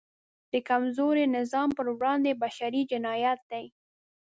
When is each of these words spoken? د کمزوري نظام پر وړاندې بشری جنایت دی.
د 0.51 0.53
کمزوري 0.69 1.25
نظام 1.37 1.69
پر 1.77 1.87
وړاندې 1.97 2.39
بشری 2.43 2.81
جنایت 2.91 3.39
دی. 3.51 3.65